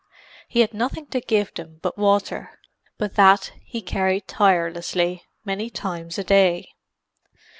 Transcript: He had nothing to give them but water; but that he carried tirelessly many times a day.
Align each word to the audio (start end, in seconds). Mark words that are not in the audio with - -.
He 0.47 0.61
had 0.61 0.73
nothing 0.73 1.05
to 1.11 1.21
give 1.21 1.53
them 1.53 1.77
but 1.83 1.95
water; 1.95 2.57
but 2.97 3.13
that 3.17 3.53
he 3.63 3.83
carried 3.83 4.27
tirelessly 4.27 5.25
many 5.45 5.69
times 5.69 6.17
a 6.17 6.23
day. 6.23 6.71